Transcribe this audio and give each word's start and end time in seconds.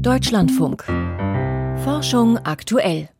Deutschlandfunk. 0.00 0.84
Forschung 1.84 2.38
aktuell. 2.38 3.10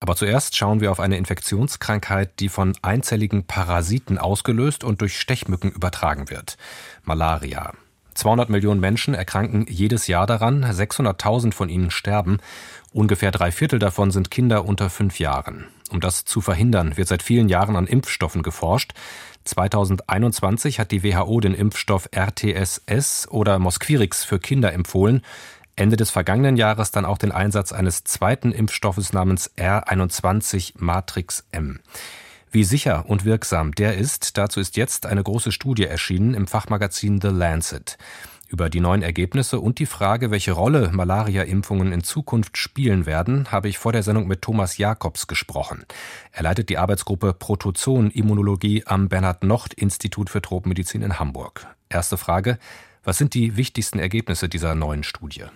Aber 0.00 0.16
zuerst 0.16 0.56
schauen 0.56 0.80
wir 0.80 0.90
auf 0.90 0.98
eine 0.98 1.16
Infektionskrankheit, 1.16 2.40
die 2.40 2.48
von 2.48 2.72
einzelligen 2.80 3.46
Parasiten 3.46 4.16
ausgelöst 4.16 4.82
und 4.82 5.02
durch 5.02 5.18
Stechmücken 5.20 5.70
übertragen 5.70 6.30
wird. 6.30 6.56
Malaria. 7.04 7.72
200 8.14 8.48
Millionen 8.48 8.80
Menschen 8.80 9.14
erkranken 9.14 9.66
jedes 9.68 10.06
Jahr 10.06 10.26
daran, 10.26 10.64
600.000 10.64 11.52
von 11.52 11.68
ihnen 11.68 11.90
sterben. 11.90 12.38
Ungefähr 12.92 13.30
drei 13.30 13.50
Viertel 13.50 13.78
davon 13.78 14.10
sind 14.10 14.30
Kinder 14.30 14.64
unter 14.64 14.90
fünf 14.90 15.18
Jahren. 15.18 15.66
Um 15.90 16.00
das 16.00 16.24
zu 16.24 16.40
verhindern, 16.40 16.96
wird 16.96 17.08
seit 17.08 17.22
vielen 17.22 17.48
Jahren 17.48 17.76
an 17.76 17.86
Impfstoffen 17.86 18.42
geforscht. 18.42 18.92
2021 19.44 20.78
hat 20.78 20.90
die 20.90 21.02
WHO 21.02 21.40
den 21.40 21.54
Impfstoff 21.54 22.08
RTSS 22.12 23.28
oder 23.28 23.58
Mosquirix 23.58 24.24
für 24.24 24.38
Kinder 24.38 24.72
empfohlen. 24.72 25.22
Ende 25.82 25.96
des 25.96 26.12
vergangenen 26.12 26.56
Jahres 26.56 26.92
dann 26.92 27.04
auch 27.04 27.18
den 27.18 27.32
Einsatz 27.32 27.72
eines 27.72 28.04
zweiten 28.04 28.52
Impfstoffes 28.52 29.12
namens 29.12 29.50
R21 29.56 30.74
Matrix 30.76 31.44
M. 31.50 31.80
Wie 32.52 32.62
sicher 32.62 33.06
und 33.08 33.24
wirksam 33.24 33.74
der 33.74 33.96
ist, 33.98 34.38
dazu 34.38 34.60
ist 34.60 34.76
jetzt 34.76 35.06
eine 35.06 35.24
große 35.24 35.50
Studie 35.50 35.86
erschienen 35.86 36.34
im 36.34 36.46
Fachmagazin 36.46 37.20
The 37.20 37.30
Lancet. 37.30 37.98
Über 38.46 38.70
die 38.70 38.78
neuen 38.78 39.02
Ergebnisse 39.02 39.58
und 39.58 39.80
die 39.80 39.86
Frage, 39.86 40.30
welche 40.30 40.52
Rolle 40.52 40.90
Malaria-Impfungen 40.92 41.90
in 41.90 42.04
Zukunft 42.04 42.58
spielen 42.58 43.04
werden, 43.04 43.50
habe 43.50 43.68
ich 43.68 43.78
vor 43.78 43.90
der 43.90 44.04
Sendung 44.04 44.28
mit 44.28 44.40
Thomas 44.40 44.78
Jakobs 44.78 45.26
gesprochen. 45.26 45.84
Er 46.30 46.44
leitet 46.44 46.68
die 46.68 46.78
Arbeitsgruppe 46.78 47.32
Protozoen-Immunologie 47.32 48.84
am 48.86 49.08
Bernhard-Nocht-Institut 49.08 50.30
für 50.30 50.42
Tropenmedizin 50.42 51.02
in 51.02 51.18
Hamburg. 51.18 51.66
Erste 51.88 52.16
Frage. 52.16 52.60
Was 53.02 53.18
sind 53.18 53.34
die 53.34 53.56
wichtigsten 53.56 53.98
Ergebnisse 53.98 54.48
dieser 54.48 54.76
neuen 54.76 55.02
Studie? 55.02 55.46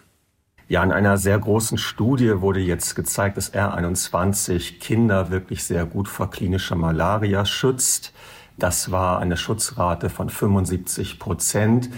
Ja, 0.68 0.82
in 0.82 0.90
einer 0.90 1.16
sehr 1.16 1.38
großen 1.38 1.78
Studie 1.78 2.40
wurde 2.40 2.58
jetzt 2.58 2.96
gezeigt, 2.96 3.36
dass 3.36 3.54
R21 3.54 4.80
Kinder 4.80 5.30
wirklich 5.30 5.62
sehr 5.62 5.86
gut 5.86 6.08
vor 6.08 6.28
klinischer 6.28 6.74
Malaria 6.74 7.44
schützt. 7.44 8.12
Das 8.58 8.90
war 8.90 9.20
eine 9.20 9.36
Schutzrate 9.36 10.10
von 10.10 10.28
75 10.28 11.20
Prozent. 11.20 11.90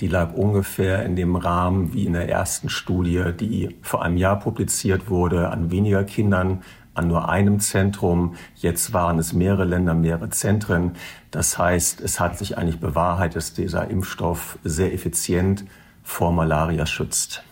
Die 0.00 0.08
lag 0.08 0.32
ungefähr 0.32 1.04
in 1.04 1.16
dem 1.16 1.36
Rahmen 1.36 1.92
wie 1.92 2.06
in 2.06 2.14
der 2.14 2.30
ersten 2.30 2.70
Studie, 2.70 3.24
die 3.38 3.76
vor 3.82 4.02
einem 4.02 4.16
Jahr 4.16 4.38
publiziert 4.38 5.10
wurde, 5.10 5.50
an 5.50 5.70
weniger 5.70 6.04
Kindern, 6.04 6.62
an 6.94 7.08
nur 7.08 7.28
einem 7.28 7.60
Zentrum. 7.60 8.36
Jetzt 8.56 8.94
waren 8.94 9.18
es 9.18 9.34
mehrere 9.34 9.66
Länder, 9.66 9.92
mehrere 9.92 10.30
Zentren. 10.30 10.92
Das 11.30 11.58
heißt, 11.58 12.00
es 12.00 12.20
hat 12.20 12.38
sich 12.38 12.56
eigentlich 12.56 12.80
bewahrheitet, 12.80 13.36
dass 13.36 13.52
dieser 13.52 13.90
Impfstoff 13.90 14.58
sehr 14.64 14.94
effizient 14.94 15.66
vor 16.02 16.32
Malaria 16.32 16.86
schützt. 16.86 17.44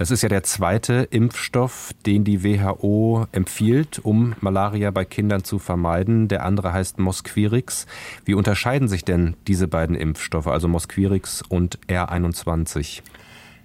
Das 0.00 0.10
ist 0.10 0.22
ja 0.22 0.30
der 0.30 0.42
zweite 0.44 1.06
Impfstoff, 1.10 1.92
den 2.06 2.24
die 2.24 2.42
WHO 2.42 3.26
empfiehlt, 3.32 3.98
um 4.02 4.34
Malaria 4.40 4.90
bei 4.92 5.04
Kindern 5.04 5.44
zu 5.44 5.58
vermeiden. 5.58 6.26
Der 6.26 6.46
andere 6.46 6.72
heißt 6.72 6.98
Mosquirix. 6.98 7.84
Wie 8.24 8.32
unterscheiden 8.32 8.88
sich 8.88 9.04
denn 9.04 9.36
diese 9.46 9.68
beiden 9.68 9.94
Impfstoffe, 9.94 10.46
also 10.46 10.68
Mosquirix 10.68 11.42
und 11.46 11.78
R21? 11.86 13.02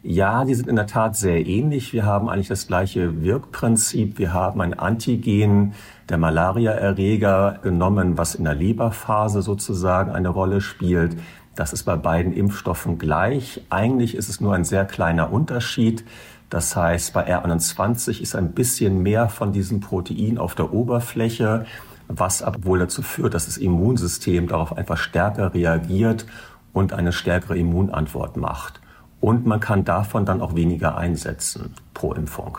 Ja, 0.07 0.45
die 0.45 0.53
sind 0.53 0.69
in 0.69 0.75
der 0.75 0.85
Tat 0.85 1.15
sehr 1.15 1.47
ähnlich. 1.47 1.91
Wir 1.91 2.05
haben 2.05 2.29
eigentlich 2.29 2.47
das 2.47 2.67
gleiche 2.67 3.23
Wirkprinzip. 3.23 4.19
Wir 4.19 4.33
haben 4.33 4.61
ein 4.61 4.75
Antigen 4.75 5.73
der 6.09 6.19
Malariaerreger 6.19 7.57
genommen, 7.63 8.15
was 8.15 8.35
in 8.35 8.43
der 8.43 8.53
Leberphase 8.53 9.41
sozusagen 9.41 10.11
eine 10.11 10.29
Rolle 10.29 10.61
spielt. 10.61 11.17
Das 11.55 11.73
ist 11.73 11.85
bei 11.85 11.95
beiden 11.95 12.33
Impfstoffen 12.33 12.99
gleich. 12.99 13.61
Eigentlich 13.71 14.13
ist 14.13 14.29
es 14.29 14.39
nur 14.39 14.53
ein 14.53 14.63
sehr 14.63 14.85
kleiner 14.85 15.33
Unterschied. 15.33 16.05
Das 16.51 16.75
heißt, 16.75 17.11
bei 17.11 17.25
R21 17.27 18.21
ist 18.21 18.35
ein 18.35 18.51
bisschen 18.51 19.01
mehr 19.01 19.27
von 19.27 19.53
diesem 19.53 19.79
Protein 19.79 20.37
auf 20.37 20.53
der 20.53 20.71
Oberfläche, 20.71 21.65
was 22.07 22.43
aber 22.43 22.63
wohl 22.63 22.77
dazu 22.77 23.01
führt, 23.01 23.33
dass 23.33 23.47
das 23.47 23.57
Immunsystem 23.57 24.49
darauf 24.49 24.77
einfach 24.77 24.97
stärker 24.97 25.55
reagiert 25.55 26.27
und 26.73 26.93
eine 26.93 27.11
stärkere 27.11 27.57
Immunantwort 27.57 28.37
macht. 28.37 28.81
Und 29.19 29.45
man 29.45 29.59
kann 29.59 29.85
davon 29.85 30.25
dann 30.25 30.41
auch 30.41 30.55
weniger 30.55 30.97
einsetzen 30.97 31.73
pro 31.93 32.13
Impfung. 32.13 32.57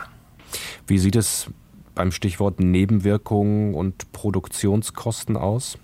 Wie 0.86 0.98
sieht 0.98 1.16
es 1.16 1.50
beim 1.94 2.12
Stichwort 2.12 2.60
Nebenwirkungen 2.60 3.74
und 3.74 4.12
Produktionskosten 4.12 5.36
aus? 5.36 5.78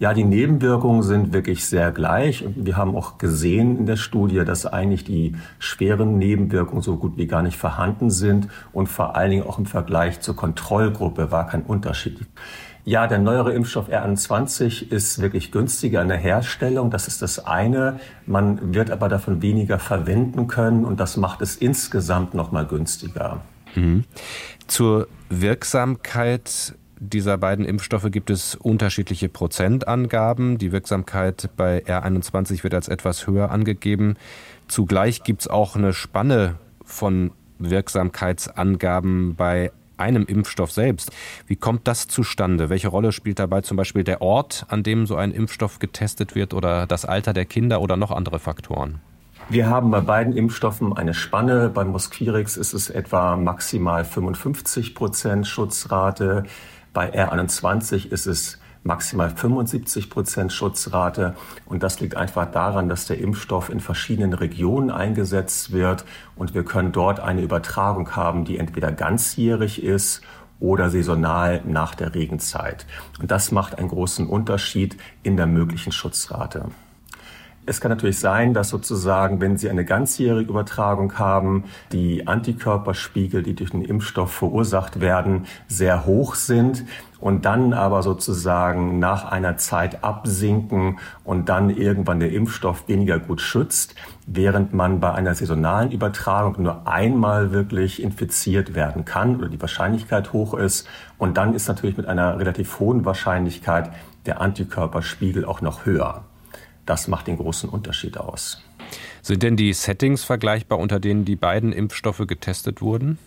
Ja, 0.00 0.14
die 0.14 0.22
Nebenwirkungen 0.22 1.02
sind 1.02 1.32
wirklich 1.32 1.64
sehr 1.64 1.90
gleich. 1.90 2.44
Wir 2.54 2.76
haben 2.76 2.94
auch 2.94 3.18
gesehen 3.18 3.78
in 3.78 3.86
der 3.86 3.96
Studie, 3.96 4.44
dass 4.44 4.64
eigentlich 4.64 5.02
die 5.02 5.34
schweren 5.58 6.18
Nebenwirkungen 6.18 6.82
so 6.82 6.96
gut 6.96 7.16
wie 7.16 7.26
gar 7.26 7.42
nicht 7.42 7.56
vorhanden 7.56 8.08
sind 8.08 8.46
und 8.72 8.88
vor 8.88 9.16
allen 9.16 9.30
Dingen 9.32 9.42
auch 9.42 9.58
im 9.58 9.66
Vergleich 9.66 10.20
zur 10.20 10.36
Kontrollgruppe 10.36 11.32
war 11.32 11.48
kein 11.48 11.62
Unterschied. 11.62 12.20
Ja, 12.88 13.06
der 13.06 13.18
neuere 13.18 13.52
Impfstoff 13.52 13.90
R21 13.90 14.90
ist 14.90 15.20
wirklich 15.20 15.52
günstiger 15.52 16.00
in 16.00 16.08
der 16.08 16.16
Herstellung. 16.16 16.90
Das 16.90 17.06
ist 17.06 17.20
das 17.20 17.38
eine. 17.44 18.00
Man 18.24 18.72
wird 18.72 18.90
aber 18.90 19.10
davon 19.10 19.42
weniger 19.42 19.78
verwenden 19.78 20.46
können 20.46 20.86
und 20.86 20.98
das 20.98 21.18
macht 21.18 21.42
es 21.42 21.54
insgesamt 21.56 22.32
nochmal 22.32 22.64
günstiger. 22.64 23.42
Mhm. 23.74 24.04
Zur 24.68 25.06
Wirksamkeit 25.28 26.76
dieser 26.98 27.36
beiden 27.36 27.66
Impfstoffe 27.66 28.10
gibt 28.10 28.30
es 28.30 28.54
unterschiedliche 28.54 29.28
Prozentangaben. 29.28 30.56
Die 30.56 30.72
Wirksamkeit 30.72 31.50
bei 31.58 31.84
R21 31.84 32.64
wird 32.64 32.72
als 32.72 32.88
etwas 32.88 33.26
höher 33.26 33.50
angegeben. 33.50 34.16
Zugleich 34.66 35.24
gibt 35.24 35.42
es 35.42 35.48
auch 35.48 35.76
eine 35.76 35.92
Spanne 35.92 36.54
von 36.86 37.32
Wirksamkeitsangaben 37.58 39.34
bei 39.36 39.72
einem 39.98 40.24
Impfstoff 40.24 40.70
selbst. 40.70 41.12
Wie 41.46 41.56
kommt 41.56 41.86
das 41.88 42.08
zustande? 42.08 42.68
Welche 42.70 42.88
Rolle 42.88 43.12
spielt 43.12 43.38
dabei 43.38 43.60
zum 43.60 43.76
Beispiel 43.76 44.04
der 44.04 44.22
Ort, 44.22 44.66
an 44.68 44.82
dem 44.82 45.06
so 45.06 45.16
ein 45.16 45.32
Impfstoff 45.32 45.78
getestet 45.78 46.34
wird 46.34 46.54
oder 46.54 46.86
das 46.86 47.04
Alter 47.04 47.32
der 47.32 47.44
Kinder 47.44 47.80
oder 47.80 47.96
noch 47.96 48.10
andere 48.10 48.38
Faktoren? 48.38 49.00
Wir 49.50 49.70
haben 49.70 49.90
bei 49.90 50.00
beiden 50.00 50.36
Impfstoffen 50.36 50.94
eine 50.94 51.14
Spanne. 51.14 51.70
Beim 51.70 51.88
Mosquirix 51.88 52.56
ist 52.56 52.74
es 52.74 52.90
etwa 52.90 53.36
maximal 53.36 54.04
55 54.04 54.94
Prozent 54.94 55.46
Schutzrate. 55.46 56.44
Bei 56.92 57.10
R21 57.14 58.10
ist 58.10 58.26
es 58.26 58.58
maximal 58.82 59.30
75 59.30 60.10
Prozent 60.10 60.52
Schutzrate. 60.52 61.34
Und 61.66 61.82
das 61.82 62.00
liegt 62.00 62.16
einfach 62.16 62.50
daran, 62.50 62.88
dass 62.88 63.06
der 63.06 63.18
Impfstoff 63.18 63.68
in 63.68 63.80
verschiedenen 63.80 64.32
Regionen 64.32 64.90
eingesetzt 64.90 65.72
wird. 65.72 66.04
Und 66.36 66.54
wir 66.54 66.64
können 66.64 66.92
dort 66.92 67.20
eine 67.20 67.42
Übertragung 67.42 68.16
haben, 68.16 68.44
die 68.44 68.58
entweder 68.58 68.92
ganzjährig 68.92 69.82
ist 69.82 70.22
oder 70.60 70.90
saisonal 70.90 71.62
nach 71.64 71.94
der 71.94 72.14
Regenzeit. 72.14 72.86
Und 73.20 73.30
das 73.30 73.52
macht 73.52 73.78
einen 73.78 73.88
großen 73.88 74.26
Unterschied 74.26 74.96
in 75.22 75.36
der 75.36 75.46
möglichen 75.46 75.92
Schutzrate. 75.92 76.66
Es 77.68 77.82
kann 77.82 77.90
natürlich 77.90 78.18
sein, 78.18 78.54
dass 78.54 78.70
sozusagen, 78.70 79.42
wenn 79.42 79.58
Sie 79.58 79.68
eine 79.68 79.84
ganzjährige 79.84 80.48
Übertragung 80.48 81.18
haben, 81.18 81.64
die 81.92 82.26
Antikörperspiegel, 82.26 83.42
die 83.42 83.54
durch 83.54 83.72
den 83.72 83.82
Impfstoff 83.82 84.32
verursacht 84.32 85.02
werden, 85.02 85.44
sehr 85.66 86.06
hoch 86.06 86.34
sind 86.34 86.86
und 87.20 87.44
dann 87.44 87.74
aber 87.74 88.02
sozusagen 88.02 88.98
nach 88.98 89.26
einer 89.30 89.58
Zeit 89.58 90.02
absinken 90.02 90.98
und 91.24 91.50
dann 91.50 91.68
irgendwann 91.68 92.20
der 92.20 92.32
Impfstoff 92.32 92.88
weniger 92.88 93.18
gut 93.18 93.42
schützt, 93.42 93.94
während 94.26 94.72
man 94.72 94.98
bei 94.98 95.12
einer 95.12 95.34
saisonalen 95.34 95.90
Übertragung 95.90 96.62
nur 96.62 96.88
einmal 96.88 97.52
wirklich 97.52 98.02
infiziert 98.02 98.74
werden 98.74 99.04
kann 99.04 99.36
oder 99.36 99.50
die 99.50 99.60
Wahrscheinlichkeit 99.60 100.32
hoch 100.32 100.54
ist. 100.54 100.88
Und 101.18 101.36
dann 101.36 101.52
ist 101.52 101.68
natürlich 101.68 101.98
mit 101.98 102.06
einer 102.06 102.38
relativ 102.38 102.80
hohen 102.80 103.04
Wahrscheinlichkeit 103.04 103.90
der 104.24 104.40
Antikörperspiegel 104.40 105.44
auch 105.44 105.60
noch 105.60 105.84
höher. 105.84 106.24
Das 106.88 107.06
macht 107.06 107.26
den 107.26 107.36
großen 107.36 107.68
Unterschied 107.68 108.16
aus. 108.16 108.62
Sind 109.20 109.42
denn 109.42 109.56
die 109.56 109.74
Settings 109.74 110.24
vergleichbar, 110.24 110.78
unter 110.78 111.00
denen 111.00 111.26
die 111.26 111.36
beiden 111.36 111.70
Impfstoffe 111.70 112.24
getestet 112.26 112.80
wurden? 112.80 113.18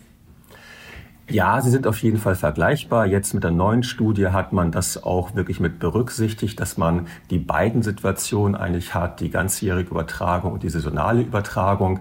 Ja, 1.30 1.60
sie 1.60 1.70
sind 1.70 1.86
auf 1.86 2.02
jeden 2.02 2.18
Fall 2.18 2.34
vergleichbar. 2.34 3.06
Jetzt 3.06 3.34
mit 3.34 3.44
der 3.44 3.52
neuen 3.52 3.84
Studie 3.84 4.26
hat 4.26 4.52
man 4.52 4.72
das 4.72 5.00
auch 5.04 5.36
wirklich 5.36 5.60
mit 5.60 5.78
berücksichtigt, 5.78 6.58
dass 6.58 6.76
man 6.76 7.06
die 7.30 7.38
beiden 7.38 7.84
Situationen 7.84 8.56
eigentlich 8.56 8.94
hat, 8.94 9.20
die 9.20 9.30
ganzjährige 9.30 9.90
Übertragung 9.90 10.52
und 10.52 10.64
die 10.64 10.68
saisonale 10.68 11.22
Übertragung. 11.22 12.00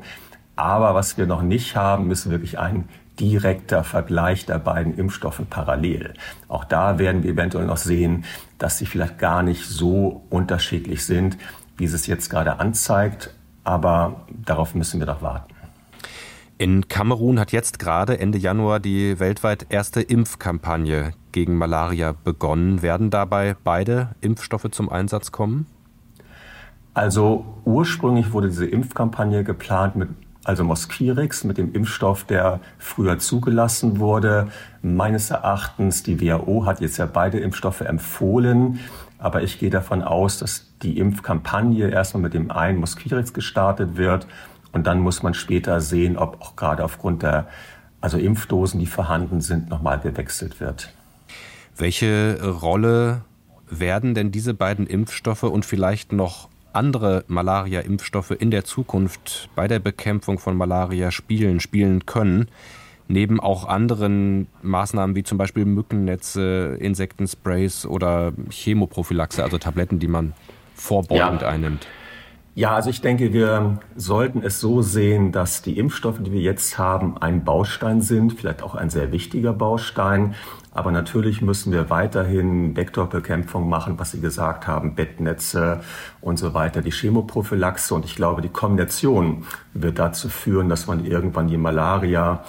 Aber 0.56 0.96
was 0.96 1.20
wir 1.20 1.28
noch 1.28 1.44
nicht 1.44 1.76
haben, 1.76 2.10
ist 2.10 2.28
wirklich 2.28 2.58
ein 2.58 2.90
direkter 3.20 3.84
Vergleich 3.84 4.46
der 4.46 4.60
beiden 4.60 4.98
Impfstoffe 4.98 5.42
parallel. 5.50 6.14
Auch 6.48 6.64
da 6.66 6.98
werden 6.98 7.24
wir 7.24 7.32
eventuell 7.32 7.66
noch 7.66 7.78
sehen, 7.78 8.26
dass 8.58 8.78
sie 8.78 8.86
vielleicht 8.86 9.20
gar 9.20 9.44
nicht 9.44 9.66
so 9.66 10.24
unterschiedlich 10.30 11.06
sind, 11.06 11.38
wie 11.78 11.86
es 11.86 12.08
jetzt 12.08 12.30
gerade 12.30 12.60
anzeigt. 12.60 13.34
Aber 13.64 14.22
darauf 14.30 14.74
müssen 14.74 15.00
wir 15.00 15.08
doch 15.08 15.22
warten. 15.22 15.54
In 16.58 16.88
Kamerun 16.88 17.40
hat 17.40 17.52
jetzt 17.52 17.80
gerade 17.80 18.20
Ende 18.20 18.38
Januar 18.38 18.80
die 18.80 19.20
weltweit 19.20 19.66
erste 19.70 20.02
Impfkampagne 20.02 21.14
gegen 21.32 21.58
Malaria 21.58 22.12
begonnen. 22.12 22.84
Werden 22.84 23.10
dabei 23.10 23.56
beide 23.64 24.10
Impfstoffe 24.22 24.70
zum 24.70 24.90
Einsatz 24.90 25.32
kommen? 25.32 25.66
Also 26.94 27.46
ursprünglich 27.66 28.32
wurde 28.34 28.50
diese 28.50 28.68
Impfkampagne 28.68 29.44
geplant 29.44 29.96
mit 29.96 30.10
also 30.44 30.64
Mosquirix 30.64 31.44
mit 31.44 31.58
dem 31.58 31.74
Impfstoff, 31.74 32.24
der 32.24 32.60
früher 32.80 33.20
zugelassen 33.20 34.00
wurde. 34.00 34.48
Meines 34.82 35.30
Erachtens, 35.30 36.04
die 36.04 36.20
WHO 36.20 36.66
hat 36.66 36.82
jetzt 36.82 36.98
ja 36.98 37.06
beide 37.06 37.40
Impfstoffe 37.40 37.82
empfohlen, 37.82 38.80
aber 39.20 39.44
ich 39.44 39.60
gehe 39.60 39.70
davon 39.70 40.02
aus, 40.02 40.40
dass 40.40 40.66
die 40.82 40.98
Impfkampagne 40.98 41.90
erstmal 41.90 42.24
mit 42.24 42.34
dem 42.34 42.50
einen 42.50 42.80
Mosquirix 42.80 43.34
gestartet 43.34 43.98
wird 43.98 44.26
und 44.72 44.88
dann 44.88 45.00
muss 45.00 45.22
man 45.22 45.34
später 45.34 45.80
sehen, 45.80 46.18
ob 46.18 46.42
auch 46.42 46.56
gerade 46.56 46.84
aufgrund 46.84 47.24
der 47.24 47.48
also 48.00 48.18
Impfdosen, 48.18 48.80
die 48.80 48.88
vorhanden 48.88 49.42
sind, 49.42 49.70
nochmal 49.70 50.00
gewechselt 50.00 50.60
wird. 50.60 50.92
Welche 51.78 52.40
Rolle 52.44 53.22
werden 53.70 54.16
denn 54.16 54.32
diese 54.32 54.54
beiden 54.54 54.88
Impfstoffe 54.88 55.44
und 55.44 55.66
vielleicht 55.66 56.12
noch 56.12 56.50
andere 56.74 57.24
Malaria-Impfstoffe 57.28 58.32
in 58.32 58.52
der 58.52 58.64
Zukunft 58.64 59.50
bei 59.56 59.68
der 59.68 59.80
Bekämpfung 59.80 60.40
von 60.40 60.56
Malaria 60.56 61.12
spielen, 61.12 61.60
spielen 61.60 62.06
können, 62.06 62.48
neben 63.08 63.40
auch 63.40 63.68
anderen 63.68 64.48
Maßnahmen 64.62 65.16
wie 65.16 65.24
zum 65.24 65.38
Beispiel 65.38 65.66
Mückennetze, 65.66 66.78
Insektensprays 66.80 67.86
oder 67.86 68.34
Chemoprophylaxe, 68.50 69.44
also 69.44 69.58
Tabletten, 69.58 70.00
die 70.00 70.08
man 70.08 70.34
vorbeugend 70.76 71.42
ja. 71.42 71.48
einnimmt? 71.48 71.88
Ja, 72.54 72.76
also 72.76 72.90
ich 72.90 73.00
denke, 73.00 73.32
wir 73.32 73.80
sollten 73.96 74.44
es 74.44 74.60
so 74.60 74.82
sehen, 74.82 75.32
dass 75.32 75.62
die 75.62 75.78
Impfstoffe, 75.80 76.20
die 76.20 76.34
wir 76.34 76.42
jetzt 76.42 76.78
haben, 76.78 77.18
ein 77.18 77.46
Baustein 77.46 78.02
sind, 78.02 78.34
vielleicht 78.34 78.62
auch 78.62 78.76
ein 78.76 78.90
sehr 78.90 79.14
wichtiger 79.14 79.54
Baustein. 79.54 80.36
Aber 80.74 80.92
natürlich 80.92 81.42
müssen 81.42 81.72
wir 81.72 81.90
weiterhin 81.90 82.76
Vektorbekämpfung 82.76 83.70
machen, 83.70 83.98
was 84.00 84.12
Sie 84.12 84.20
gesagt 84.20 84.68
haben, 84.68 84.96
Bettnetze 84.96 85.80
und 86.20 86.40
so 86.40 86.54
weiter, 86.54 86.82
die 86.82 86.92
Chemoprophylaxe. 86.92 87.96
Und 87.96 88.04
ich 88.04 88.18
glaube, 88.18 88.42
die 88.42 88.50
Kombination 88.50 89.46
wird 89.74 89.98
dazu 89.98 90.28
führen, 90.28 90.68
dass 90.68 90.88
man 90.88 91.06
irgendwann 91.06 91.48
die 91.48 91.58
Malaria 91.58 92.44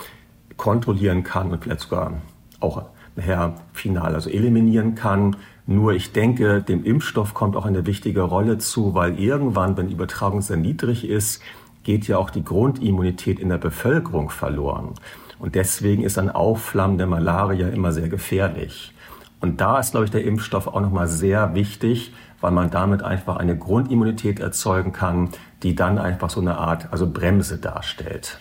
kontrollieren 0.56 1.22
kann 1.22 1.52
und 1.52 1.62
vielleicht 1.62 1.80
sogar 1.80 2.14
auch 2.58 2.86
nachher 3.14 3.54
final 3.72 4.16
also 4.16 4.30
eliminieren 4.30 4.96
kann. 4.96 5.36
Nur 5.72 5.94
ich 5.94 6.12
denke, 6.12 6.60
dem 6.62 6.84
Impfstoff 6.84 7.32
kommt 7.32 7.56
auch 7.56 7.64
eine 7.64 7.86
wichtige 7.86 8.20
Rolle 8.20 8.58
zu, 8.58 8.94
weil 8.94 9.18
irgendwann, 9.18 9.74
wenn 9.78 9.88
die 9.88 9.94
Übertragung 9.94 10.42
sehr 10.42 10.58
niedrig 10.58 11.08
ist, 11.08 11.40
geht 11.82 12.06
ja 12.06 12.18
auch 12.18 12.28
die 12.28 12.44
Grundimmunität 12.44 13.40
in 13.40 13.48
der 13.48 13.56
Bevölkerung 13.56 14.28
verloren. 14.28 14.90
Und 15.38 15.54
deswegen 15.54 16.02
ist 16.02 16.18
ein 16.18 16.30
Aufflammen 16.30 16.98
der 16.98 17.06
Malaria 17.06 17.68
immer 17.68 17.90
sehr 17.90 18.10
gefährlich. 18.10 18.92
Und 19.40 19.62
da 19.62 19.80
ist, 19.80 19.92
glaube 19.92 20.04
ich, 20.04 20.10
der 20.10 20.24
Impfstoff 20.24 20.66
auch 20.66 20.80
nochmal 20.80 21.08
sehr 21.08 21.54
wichtig, 21.54 22.12
weil 22.42 22.52
man 22.52 22.70
damit 22.70 23.02
einfach 23.02 23.38
eine 23.38 23.56
Grundimmunität 23.56 24.40
erzeugen 24.40 24.92
kann, 24.92 25.30
die 25.62 25.74
dann 25.74 25.96
einfach 25.96 26.28
so 26.28 26.42
eine 26.42 26.58
Art, 26.58 26.92
also 26.92 27.10
Bremse 27.10 27.56
darstellt. 27.56 28.40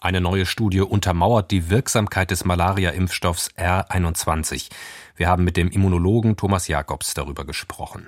Eine 0.00 0.20
neue 0.20 0.46
Studie 0.46 0.80
untermauert 0.80 1.50
die 1.50 1.70
Wirksamkeit 1.70 2.30
des 2.30 2.44
Malaria-Impfstoffs 2.44 3.50
R21. 3.56 4.68
Wir 5.16 5.28
haben 5.28 5.42
mit 5.42 5.56
dem 5.56 5.68
Immunologen 5.68 6.36
Thomas 6.36 6.68
Jakobs 6.68 7.14
darüber 7.14 7.44
gesprochen. 7.44 8.06